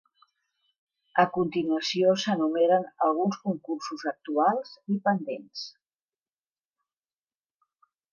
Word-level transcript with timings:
A 1.23 1.25
continuació 1.33 2.15
s'enumeren 2.23 2.87
alguns 3.07 3.37
concursos 3.43 4.05
actuals 4.13 4.73
i 4.95 4.97
pendents. 5.09 5.67